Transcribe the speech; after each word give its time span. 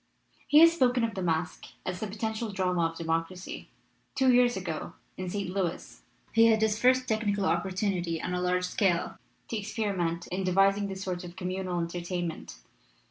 He 0.47 0.57
has 0.61 0.73
spoken 0.73 1.03
of 1.03 1.13
the 1.13 1.21
masque 1.21 1.63
as 1.85 1.99
"the 1.99 2.07
potential 2.07 2.49
drama 2.51 2.87
of 2.87 2.97
democracy." 2.97 3.69
Two 4.15 4.33
years 4.33 4.57
ago 4.57 4.93
in 5.15 5.29
St. 5.29 5.51
Louis 5.51 6.01
he 6.33 6.47
had 6.47 6.59
his 6.59 6.79
first 6.79 7.07
technical 7.07 7.45
opportunity 7.45 8.19
on 8.19 8.33
a 8.33 8.41
large 8.41 8.65
scale 8.65 9.19
to 9.49 9.57
experiment 9.59 10.25
in 10.31 10.43
de 10.43 10.53
vising 10.53 10.87
this 10.87 11.03
sort 11.03 11.23
of 11.23 11.35
communal 11.35 11.79
entertainment. 11.79 12.61